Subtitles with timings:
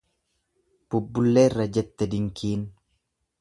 [0.95, 2.65] Bubbulleera jette dinkiin.